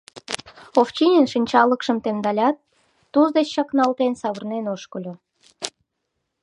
Овчинин 0.79 1.25
шинчалыкшым 1.31 1.97
темдалят, 2.03 2.57
Туз 3.11 3.27
деч 3.37 3.47
чакналтен, 3.55 4.13
савырнен 4.21 4.65
ошкыльо. 4.73 5.13